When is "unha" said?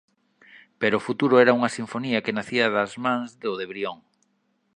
1.57-1.73